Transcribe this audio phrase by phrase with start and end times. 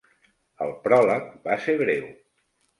[0.67, 2.11] El pròleg va ser breu.